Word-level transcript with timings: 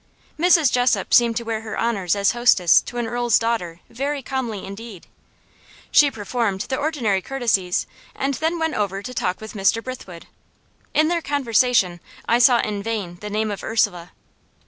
Mrs. 0.39 0.71
Jessop 0.71 1.13
seemed 1.13 1.37
to 1.37 1.43
wear 1.43 1.61
her 1.61 1.79
honours 1.79 2.15
as 2.15 2.31
hostess 2.31 2.81
to 2.81 2.97
an 2.97 3.05
earl's 3.05 3.37
daughter 3.37 3.81
very 3.87 4.23
calmly 4.23 4.65
indeed. 4.65 5.05
She 5.91 6.09
performed 6.09 6.61
the 6.61 6.75
ordinary 6.77 7.21
courtesies, 7.21 7.85
and 8.15 8.33
then 8.33 8.57
went 8.57 8.73
over 8.73 9.03
to 9.03 9.13
talk 9.13 9.39
with 9.39 9.53
Mr. 9.53 9.83
Brithwood. 9.83 10.25
In 10.95 11.07
their 11.07 11.21
conversation 11.21 11.99
I 12.27 12.39
sought 12.39 12.65
in 12.65 12.81
vain 12.81 13.19
the 13.21 13.29
name 13.29 13.51
of 13.51 13.63
Ursula. 13.63 14.11